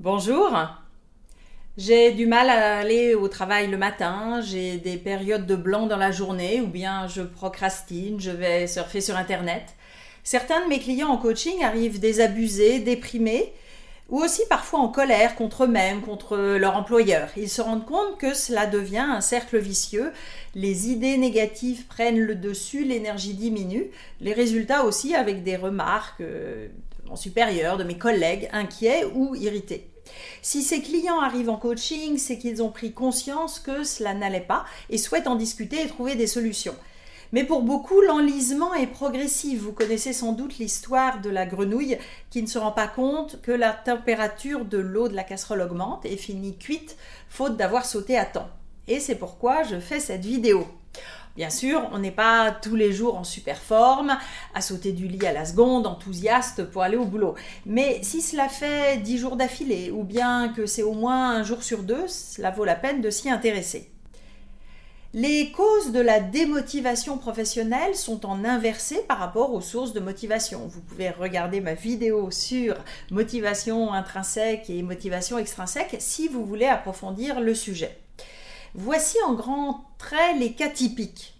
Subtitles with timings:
[0.00, 0.50] Bonjour.
[1.76, 5.96] J'ai du mal à aller au travail le matin, j'ai des périodes de blanc dans
[5.96, 9.62] la journée ou bien je procrastine, je vais surfer sur Internet.
[10.24, 13.52] Certains de mes clients en coaching arrivent désabusés, déprimés
[14.08, 17.28] ou aussi parfois en colère contre eux-mêmes, contre leur employeur.
[17.36, 20.12] Ils se rendent compte que cela devient un cercle vicieux,
[20.54, 23.90] les idées négatives prennent le dessus, l'énergie diminue,
[24.20, 26.68] les résultats aussi avec des remarques euh,
[27.06, 29.88] mon supérieur, de mes collègues, inquiets ou irrités.
[30.42, 34.64] Si ces clients arrivent en coaching, c'est qu'ils ont pris conscience que cela n'allait pas
[34.90, 36.74] et souhaitent en discuter et trouver des solutions.
[37.32, 39.60] Mais pour beaucoup, l'enlisement est progressif.
[39.60, 41.96] Vous connaissez sans doute l'histoire de la grenouille
[42.28, 46.04] qui ne se rend pas compte que la température de l'eau de la casserole augmente
[46.04, 46.96] et finit cuite
[47.30, 48.50] faute d'avoir sauté à temps.
[48.86, 50.66] Et c'est pourquoi je fais cette vidéo.
[51.34, 54.18] Bien sûr, on n'est pas tous les jours en super forme,
[54.54, 57.34] à sauter du lit à la seconde, enthousiaste pour aller au boulot.
[57.64, 61.62] Mais si cela fait dix jours d'affilée, ou bien que c'est au moins un jour
[61.62, 63.90] sur deux, cela vaut la peine de s'y intéresser.
[65.14, 70.66] Les causes de la démotivation professionnelle sont en inversé par rapport aux sources de motivation.
[70.66, 72.76] Vous pouvez regarder ma vidéo sur
[73.10, 77.98] motivation intrinsèque et motivation extrinsèque si vous voulez approfondir le sujet.
[78.74, 81.34] Voici en grands traits les cas typiques.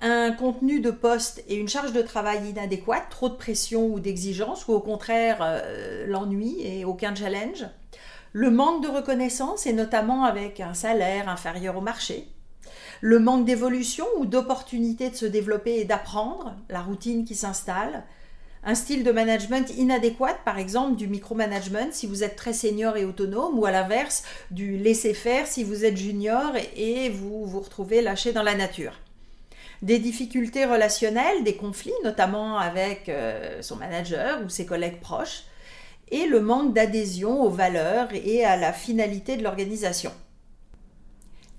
[0.00, 4.68] Un contenu de poste et une charge de travail inadéquate, trop de pression ou d'exigence,
[4.68, 7.66] ou au contraire euh, l'ennui et aucun challenge.
[8.32, 12.28] Le manque de reconnaissance, et notamment avec un salaire inférieur au marché
[13.00, 18.04] le manque d'évolution ou d'opportunité de se développer et d'apprendre, la routine qui s'installe,
[18.66, 23.04] un style de management inadéquat, par exemple du micromanagement si vous êtes très senior et
[23.04, 28.32] autonome, ou à l'inverse du laisser-faire si vous êtes junior et vous vous retrouvez lâché
[28.32, 29.00] dans la nature.
[29.82, 35.44] Des difficultés relationnelles, des conflits, notamment avec euh, son manager ou ses collègues proches,
[36.10, 40.12] et le manque d'adhésion aux valeurs et à la finalité de l'organisation.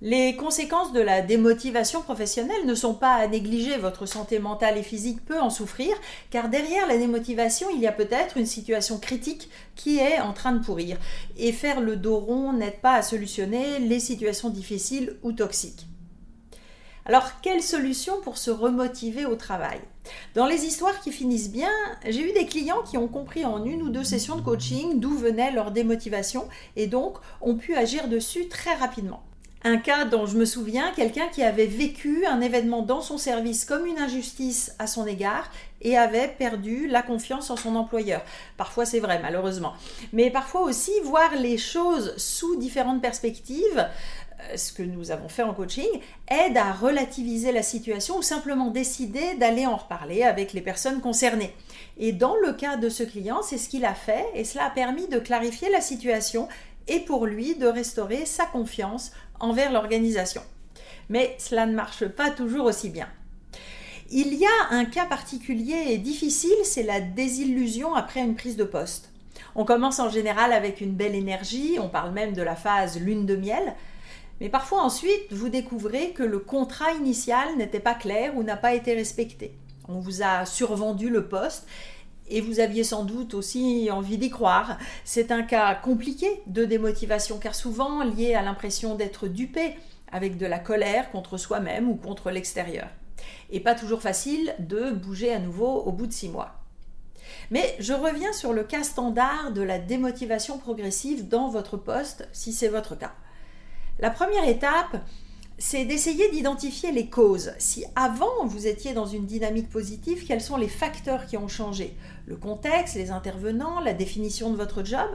[0.03, 3.77] Les conséquences de la démotivation professionnelle ne sont pas à négliger.
[3.77, 5.89] Votre santé mentale et physique peut en souffrir,
[6.29, 10.51] car derrière la démotivation, il y a peut-être une situation critique qui est en train
[10.51, 10.99] de pourrir.
[11.35, 15.87] Et faire le dos rond n'aide pas à solutionner les situations difficiles ou toxiques.
[17.07, 19.79] Alors, quelle solution pour se remotiver au travail?
[20.35, 21.71] Dans les histoires qui finissent bien,
[22.07, 25.17] j'ai eu des clients qui ont compris en une ou deux sessions de coaching d'où
[25.17, 29.23] venait leur démotivation et donc ont pu agir dessus très rapidement
[29.67, 33.65] un cas dont je me souviens, quelqu'un qui avait vécu un événement dans son service
[33.65, 35.51] comme une injustice à son égard
[35.81, 38.21] et avait perdu la confiance en son employeur.
[38.55, 39.73] Parfois c'est vrai, malheureusement.
[40.13, 43.85] Mais parfois aussi voir les choses sous différentes perspectives,
[44.39, 45.89] euh, ce que nous avons fait en coaching,
[46.29, 51.53] aide à relativiser la situation ou simplement décider d'aller en reparler avec les personnes concernées.
[51.97, 54.69] Et dans le cas de ce client, c'est ce qu'il a fait et cela a
[54.69, 56.47] permis de clarifier la situation
[56.87, 60.41] et pour lui de restaurer sa confiance envers l'organisation.
[61.09, 63.07] Mais cela ne marche pas toujours aussi bien.
[64.09, 68.63] Il y a un cas particulier et difficile, c'est la désillusion après une prise de
[68.63, 69.11] poste.
[69.55, 73.25] On commence en général avec une belle énergie, on parle même de la phase lune
[73.25, 73.75] de miel,
[74.39, 78.73] mais parfois ensuite vous découvrez que le contrat initial n'était pas clair ou n'a pas
[78.73, 79.53] été respecté.
[79.89, 81.67] On vous a survendu le poste
[82.29, 84.77] et vous aviez sans doute aussi envie d'y croire.
[85.05, 89.73] C'est un cas compliqué de démotivation car souvent lié à l'impression d'être dupé
[90.11, 92.87] avec de la colère contre soi-même ou contre l'extérieur.
[93.49, 96.55] Et pas toujours facile de bouger à nouveau au bout de six mois.
[97.51, 102.53] Mais je reviens sur le cas standard de la démotivation progressive dans votre poste si
[102.53, 103.13] c'est votre cas.
[103.99, 104.97] La première étape,
[105.59, 107.53] c'est d'essayer d'identifier les causes.
[107.57, 111.95] Si avant vous étiez dans une dynamique positive, quels sont les facteurs qui ont changé?
[112.27, 115.09] Le contexte, les intervenants, la définition de votre job?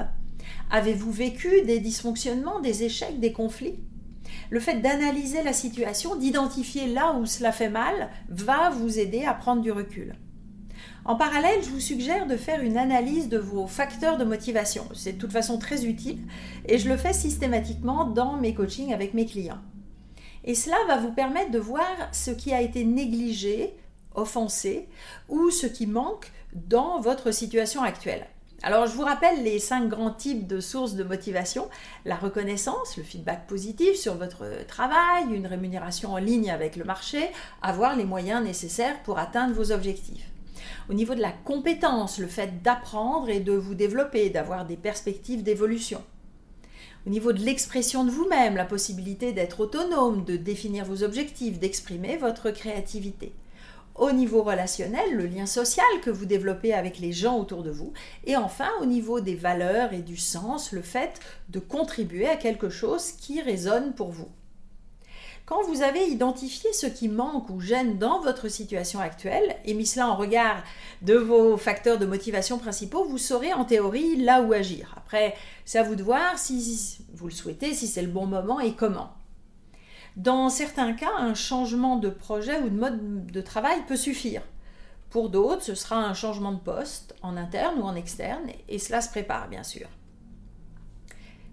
[0.70, 3.78] Avez-vous vécu des dysfonctionnements, des échecs, des conflits?
[4.50, 9.34] Le fait d'analyser la situation, d'identifier là où cela fait mal, va vous aider à
[9.34, 10.16] prendre du recul.
[11.04, 14.84] En parallèle, je vous suggère de faire une analyse de vos facteurs de motivation.
[14.94, 16.18] C'est de toute façon très utile
[16.66, 19.60] et je le fais systématiquement dans mes coachings avec mes clients.
[20.44, 23.74] Et cela va vous permettre de voir ce qui a été négligé,
[24.14, 24.88] offensé,
[25.28, 28.26] ou ce qui manque dans votre situation actuelle.
[28.64, 31.68] Alors je vous rappelle les cinq grands types de sources de motivation.
[32.04, 37.30] La reconnaissance, le feedback positif sur votre travail, une rémunération en ligne avec le marché,
[37.60, 40.28] avoir les moyens nécessaires pour atteindre vos objectifs.
[40.88, 45.42] Au niveau de la compétence, le fait d'apprendre et de vous développer, d'avoir des perspectives
[45.42, 46.02] d'évolution.
[47.04, 52.16] Au niveau de l'expression de vous-même, la possibilité d'être autonome, de définir vos objectifs, d'exprimer
[52.16, 53.32] votre créativité.
[53.94, 57.92] au niveau relationnel, le lien social que vous développez avec les gens autour de vous,
[58.24, 61.20] et enfin au niveau des valeurs et du sens, le fait
[61.50, 64.28] de contribuer à quelque chose qui résonne pour vous.
[65.52, 69.84] Quand vous avez identifié ce qui manque ou gêne dans votre situation actuelle et mis
[69.84, 70.62] cela en regard
[71.02, 74.94] de vos facteurs de motivation principaux, vous saurez en théorie là où agir.
[74.96, 75.34] Après,
[75.66, 78.72] c'est à vous de voir si vous le souhaitez, si c'est le bon moment et
[78.72, 79.10] comment.
[80.16, 84.40] Dans certains cas, un changement de projet ou de mode de travail peut suffire.
[85.10, 89.02] Pour d'autres, ce sera un changement de poste, en interne ou en externe, et cela
[89.02, 89.86] se prépare bien sûr.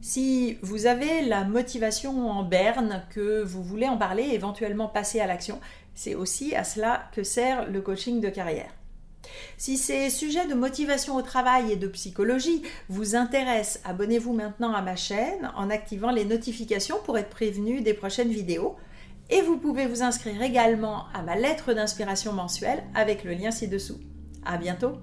[0.02, 5.28] Si vous avez la motivation en berne, que vous voulez en parler, éventuellement passer à
[5.28, 5.60] l'action,
[5.94, 8.72] c'est aussi à cela que sert le coaching de carrière.
[9.58, 14.82] Si ces sujets de motivation au travail et de psychologie vous intéressent, abonnez-vous maintenant à
[14.82, 18.78] ma chaîne en activant les notifications pour être prévenu des prochaines vidéos.
[19.30, 24.00] Et vous pouvez vous inscrire également à ma lettre d'inspiration mensuelle avec le lien ci-dessous.
[24.46, 24.94] À bientôt!